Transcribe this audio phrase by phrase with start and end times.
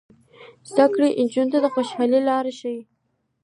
[0.69, 2.79] زده کړه نجونو ته د خوشحالۍ لارې ښيي.